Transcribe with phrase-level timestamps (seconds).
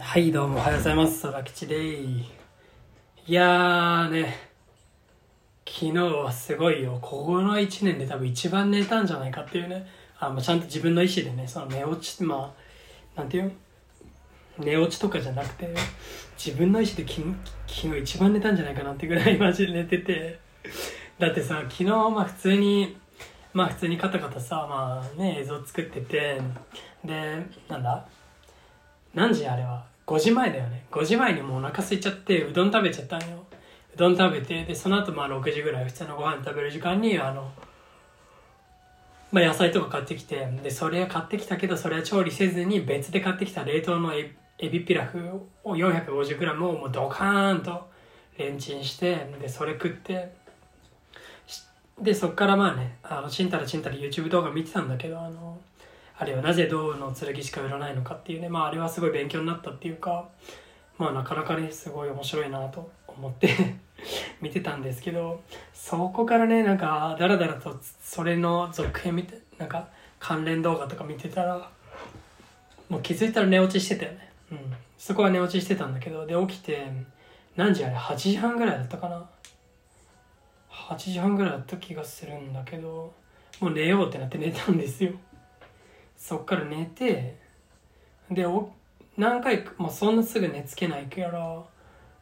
[0.00, 1.22] はい、どうもおはようございます。
[1.22, 2.24] 空吉でい
[3.26, 4.38] やーね、
[5.66, 6.98] 昨日はすごいよ。
[7.02, 9.86] ここの1年で多分一番寝たんじゃないかっていうね。
[10.20, 12.54] あ、まあ、ちゃんと自分の意思でね、その寝落ち、ま
[13.16, 13.52] あ、なんていう
[14.58, 15.74] 寝落ちとかじゃなくて、
[16.42, 17.34] 自分の意思で昨日
[17.66, 20.38] 昨日一番寝たんじゃないかなってぐらいマジで寝てて。
[21.18, 22.96] だってさ、昨日まあ普通に、
[23.52, 26.40] まあ普通にカタカタさ、まあね、映像作ってて、
[27.04, 28.06] で、なんだ？
[29.18, 30.84] 何時あれは？5時前だよね。
[30.92, 33.44] 5時前にもうお腹空いちゃってうどん食べちゃったんよ。
[33.94, 37.50] うどん食べてでその後まあ6時ぐらい普通のご飯食べる時間にあの、
[39.32, 47.88] まあ、野菜とか買ってきてでそれは買ってきたけどそれは調理せずに別で買ってきた冷凍のエビピラフを 450g をもうドカーンと
[48.38, 50.32] レンチンしてでそれ食って
[52.00, 55.58] でそっからまあねあのちんたらちんたら YouTube 動画見てたんだけどあの
[56.20, 58.48] あれはなぜ銅の剣しか売らないのかっていうね。
[58.48, 60.28] まああれはすごい勉強になったっていうか
[60.98, 63.48] まあなかなかねすごい面白いなと思って
[64.42, 65.40] 見てたんですけど
[65.72, 71.70] そこからねなんかだらだらとそれの続編見てなんか関連動画とか見てたら
[72.88, 74.32] もう気づいたら寝落ちしてたよね。
[74.50, 74.58] うん。
[74.96, 76.90] そこは寝落ちしてたんだけどで起きて
[77.54, 79.24] 何時あれ？8時半ぐらいだったかな。
[80.70, 83.12] 8時半ぐらいだった気がするんだけど
[83.60, 85.12] もう寝ようってなって寝たんですよ。
[86.18, 87.38] そっから寝て
[88.30, 88.70] でお
[89.16, 91.64] 何回か、まあ、そんなすぐ寝つけないから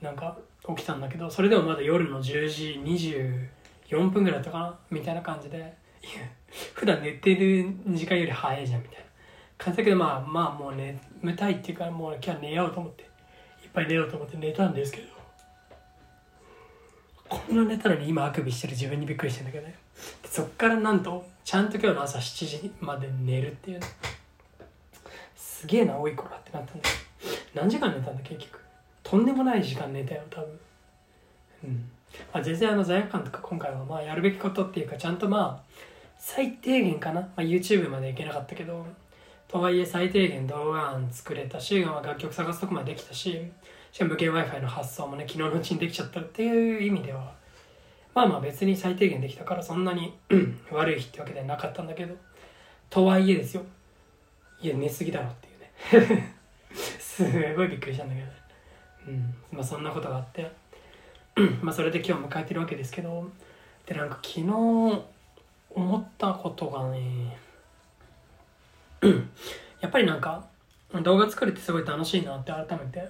[0.00, 2.80] なんか起きたんだけどそれでもまだ夜の10時
[3.90, 5.66] 24分ぐらいだったかなみたいな感じでいや
[6.74, 9.04] 普段寝てる時間より早いじゃんみたいな。
[9.56, 15.17] 感じだけどまあまあもう眠たいっていうかもう今日は寝ようと思っていっぱい寝ようと思って寝たんですけど
[17.28, 19.74] こんな寝たのに今あくびしてる自分にびっくりしてんだけどね。
[20.24, 23.86] そっからなんとちゃんと今日の朝7時まで寝るっていうね。
[25.36, 26.88] すげえな多い頃ってなったんだ
[27.54, 28.60] 何時間寝たんだ結局。
[29.02, 30.60] とんでもない時間寝たよ多分。
[31.64, 31.90] うん。
[32.32, 35.80] まあ、全然あの罪悪感とか今回はまあやるべきことっていうかちゃんとまあ
[36.18, 38.86] 最低限かな、まあ、YouTube までいけなかったけど。
[39.48, 43.40] とはいえ最低限動画案作れたし、まあ、楽曲探すとこまでできたし
[43.90, 47.32] しかも無限 Wi-Fi の発送もね昨日のうちにできちゃったっていう意味では
[48.14, 50.12] まあまあ別に最低限できたからそんなに
[50.70, 52.14] 悪い日ってわけではなかったんだけど
[52.90, 53.62] とはいえですよ。
[54.60, 55.48] いや寝すぎだろって
[55.94, 56.34] いうね。
[56.74, 57.22] す
[57.54, 58.32] ごいびっくりしたんだけどね。
[59.06, 59.34] うん。
[59.52, 60.50] まあそんなことがあって。
[61.62, 63.30] まあそれで今日迎えてるわけですけど
[63.86, 64.42] でなんか昨日
[65.70, 67.38] 思ったことがね
[69.80, 70.46] やっぱりなんか
[71.02, 73.08] 動画作るってすごい楽しいなって改めて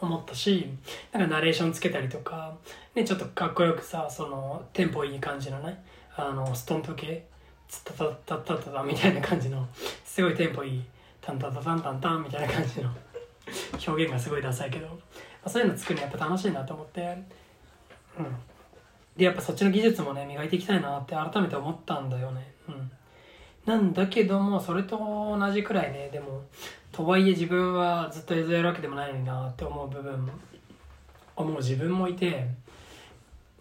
[0.00, 0.68] 思ったし
[1.12, 2.56] なんかナレーションつけたりとか、
[2.94, 5.82] ね、ちょっとかっこよくさそのテンポいい感じのね
[6.16, 7.24] あのストンプ系
[7.68, 9.66] ツタタタタタタみたいな感じの
[10.04, 10.84] すごいテンポいい
[11.20, 12.90] タンタタタンタンタンみたいな感じの
[13.86, 14.94] 表現がすごいダサいけど、ま
[15.44, 17.00] あ、そういうの作るのやっぱ楽しいなと思って
[18.18, 18.26] うん
[19.16, 22.90] でやっぱそっちの技術もね磨いていきたいなって改めて思ったんだよねうん
[23.66, 26.42] なんだけどもそれと同じくらいねでも
[26.90, 30.30] とはいえ自分はずっと映像やるわけでもないのになって思う部分
[31.36, 32.46] 思う自分もいて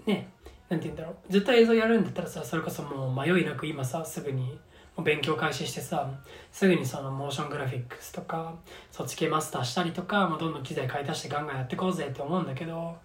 [0.06, 0.28] ね
[0.70, 1.32] なんて言うんだろう。
[1.32, 4.58] ずっと映像やるんだったらさそれこそもう迷いなく今さすぐに
[5.04, 6.10] 勉強開始してさ
[6.52, 8.56] すぐにそのモーショングラフィックスとか
[8.92, 12.98] そっち系マスターしたりとか、まあ、どんどん機材買い足してガンガンやってこうぜって思うんだけど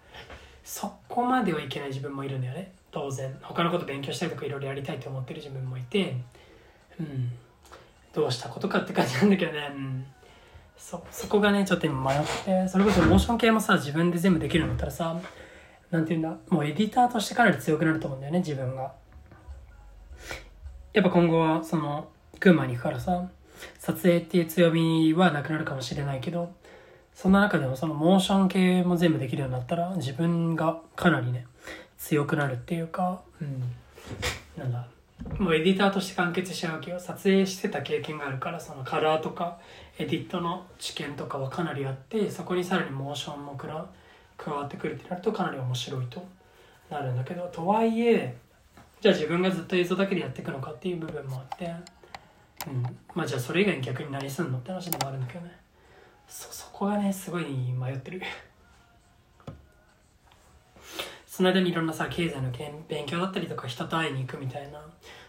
[0.65, 2.73] そこまではいけない自分もいるんだよね。
[2.91, 3.39] 当然。
[3.41, 6.17] 他のこと勉強したりとかいろいろやりたいと思ってる自分もいて
[7.01, 7.33] うん。
[8.15, 10.07] どうしたことかって感じなんだけどね、うん、
[10.79, 12.69] そそこがねちょっと今迷って。
[12.69, 15.21] それこそモーション系もさ自分で全部できるんだったらさ
[15.91, 18.93] なんていうんだもうエディターとしてかなり強くなると思うんだよね自分が。
[20.95, 22.09] やっぱ今後はその
[22.41, 23.29] 群馬に行くからさ
[23.79, 26.55] 撮影っていう強みはなくなるかもしれないけど
[27.15, 31.47] そんな中でもそのモーション系も全部できるようになったら自分がかなりね
[31.99, 33.63] 強くなるっていうかうん。
[34.57, 34.87] なんだ
[35.39, 39.59] もうエディターとして完結しちゃうわけよ撮影してた経験があるからそのカラーとか
[39.99, 43.87] エディットの知見とかはかなりあってそこにさらにモーションもくら
[44.37, 46.25] 加わってくるってなるとかなり面白いと
[46.91, 48.37] なるんだけどとはいえ
[49.01, 51.71] じゃあ自分がずっと映像だけでやっていくのかっていう部分もあって、
[52.67, 52.83] うん、
[53.15, 55.53] まあじゃあそれ以外に逆に何すんのって話でもあるんだけどね。
[56.27, 58.23] そそこがねすごい迷ってる。
[61.27, 62.51] その間にいろんなさ経済の
[62.89, 64.81] 勉強だったりとか人と会いに行くみたいな。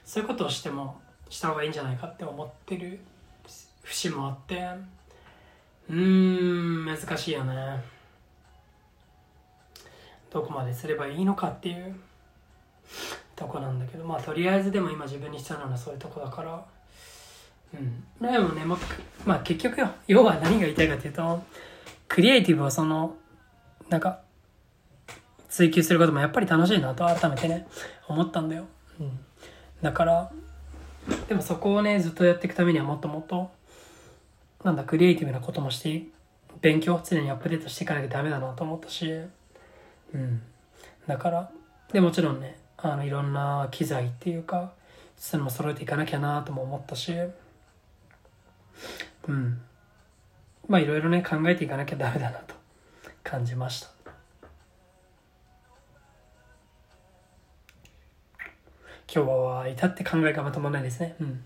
[0.07, 2.97] そういうことをしてもした方がいいんじゃないかって思ってる
[3.83, 4.55] 節もあって
[5.89, 7.83] うーん難しいよね。
[10.31, 11.93] どこまですればいいのかっていう。
[13.35, 16.65] とこなんだけどまあとりあえずでも今自分に必要なのはそういうとこだから。
[17.73, 18.31] うん。
[18.31, 18.77] でもねも
[19.25, 19.89] まあ結局よ。
[20.07, 21.43] 要は何が言いたいかっていうと
[22.07, 23.15] クリエイティブをその
[23.89, 24.21] なんか
[25.49, 27.67] 追求することもやっぱり楽しいなと改めてね
[28.07, 28.65] 思ったんだよ、
[28.99, 29.19] うん、
[29.81, 30.31] だから
[31.27, 33.49] でもそこをねずっとやっていくためにはもっともっと
[34.63, 36.03] なんだクリエイティブなこともして
[36.61, 39.11] 勉強を常にアップデートしていかなきゃダメだなと思ったし
[40.13, 40.41] うん。
[41.05, 41.51] だから
[41.93, 44.73] でもちろんねあのいろんな機材っていうか
[45.17, 47.13] そういうのも揃えていかなきゃなとも思ったし
[49.27, 49.61] うん。
[50.67, 52.55] まあいろいろね考えていかなきゃダメだなと
[53.23, 53.96] 感じました。
[59.17, 61.15] 今日は至って考えがまともないですね。
[61.19, 61.43] うん。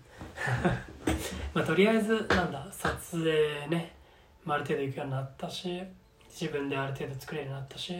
[1.54, 3.96] まあとりあえずなんだ撮影ね、
[4.44, 5.82] まあ、ある程度行くようになったし
[6.28, 7.94] 自分である程度作れるようになったし、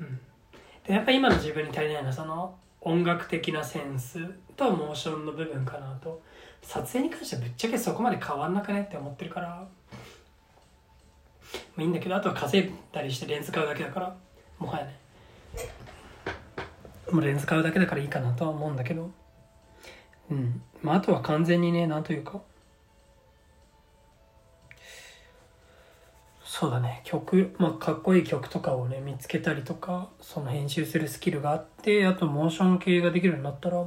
[0.00, 0.20] うん、
[0.84, 4.18] でやっぱ今の自分に足りないのはその音楽的なセンス
[4.56, 6.20] とモーションの部分かなと。
[6.60, 9.46] 撮影に関してはぶっちゃけそこまで変わんなくねって思ってるから。
[9.46, 9.68] ま
[11.78, 14.16] あいいんだけどあとは稼いだりしてレンズ買うだけだから
[14.58, 15.05] もはやね。
[17.16, 19.10] もうレンズ買うだけだからいいかなとは思うんだけど。
[20.30, 20.60] うん。
[20.82, 22.42] まああとは完全にねなんというか。
[26.44, 27.00] そうだね。
[27.04, 33.82] 曲、まあ、かっこいい曲とかをね見つけたりとかその編集するスキルがあってあとモーション系ができるようになったら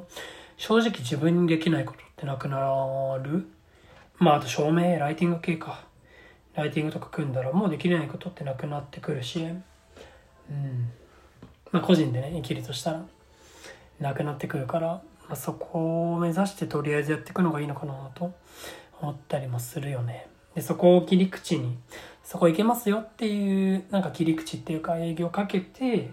[0.57, 3.47] 正直自分にできないことってなくなる。
[4.17, 5.83] まああと照明ライティング系か。
[6.55, 9.39] ライティングとか組んだらもうできないことってなくなってくるし。
[9.39, 10.89] うん。
[11.71, 13.05] まあ個人でね生きるとしたら。
[13.99, 15.01] なくなってくるから、ま
[15.31, 18.33] あ、そこを目指してとりあえずやっていくのがいいのかなと
[19.01, 20.27] 思ったりもするよね。
[20.55, 21.77] でそこを切り口に
[22.23, 26.11] そこ行けますよっていうなんか切り口っていうか営業かけて、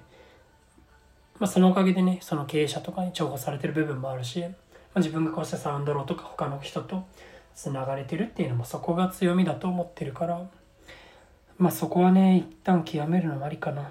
[1.39, 4.47] まあ、そのおかげでねその経営者とかに重宝されてる部分もあるし、ま
[4.95, 7.05] あ、自分がこうしてサウンドローとか他の人と
[7.55, 10.47] つながれてるっていうのもそこが強みだと思ってるから
[11.59, 13.91] まあそこはね一旦極めるのもありかな、ま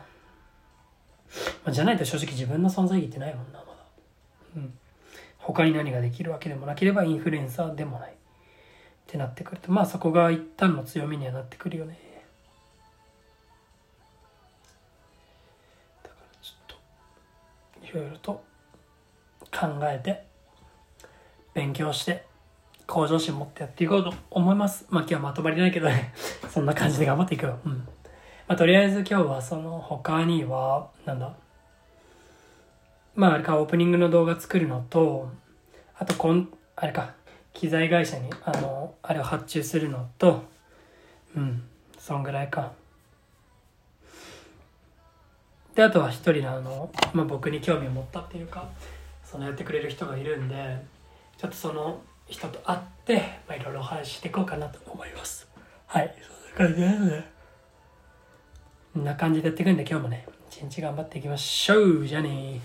[1.65, 3.59] あ、じゃないと正直自分の存在意義ってないもんな
[4.55, 4.73] うん。
[5.37, 8.11] 他に何ができるわけでもなければインフルエンサーでもない。
[8.11, 8.13] っ
[9.07, 11.97] てなってくるとまあそこが一旦の強みにはなってくるよね。
[16.03, 16.77] だからちょっ
[17.81, 18.43] といろいろと
[19.51, 20.25] 考えて
[21.53, 22.25] 勉強して
[22.87, 24.85] 向上心持ってやっていこうと思います。
[24.89, 26.13] まあ今日はまとまりないけどね。
[26.49, 27.59] そんな感じで頑張っていくよ。
[27.63, 27.87] うん。
[28.47, 31.35] まあとりあえず今日はその他にはなんだ
[33.15, 35.29] まああれかオープニングの動画作るのと
[35.97, 37.13] あとこんあれか
[37.53, 40.43] 機材会社にあのあれを発注するのと
[41.35, 41.63] うん
[41.97, 42.73] そんぐらいか。
[45.73, 48.69] であとは一人のあの、まあ、僕に興味を持ったっていうか
[49.25, 50.77] そのやってくれる人がいるんで
[51.37, 53.15] ちょっとその人と会って、
[53.47, 55.47] まあ、いろいろお話ししていこうかなと思います。
[55.87, 56.15] はい
[56.55, 57.31] そんな感じですね。
[58.93, 62.07] こんな感じでやっていくんで今日もね一日頑張っていきましょう。
[62.07, 62.61] じゃあね